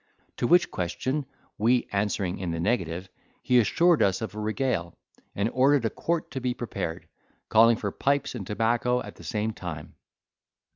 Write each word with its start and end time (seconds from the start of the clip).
To 0.37 0.47
which 0.47 0.71
question 0.71 1.27
we 1.59 1.87
answering 1.91 2.39
in 2.39 2.49
the 2.49 2.59
negative, 2.59 3.07
he 3.43 3.59
assured 3.59 4.01
us 4.01 4.19
of 4.19 4.33
a 4.33 4.39
regale, 4.39 4.97
and 5.35 5.47
ordered 5.53 5.85
a 5.85 5.91
quart 5.91 6.31
to 6.31 6.41
be 6.41 6.55
prepared, 6.55 7.07
calling 7.49 7.75
for 7.77 7.91
pipes 7.91 8.33
and 8.33 8.47
tobacco 8.47 9.03
at 9.03 9.17
the 9.17 9.23
same 9.23 9.53
time. 9.53 9.93